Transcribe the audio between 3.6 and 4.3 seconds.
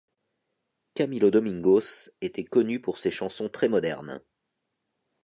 modernes.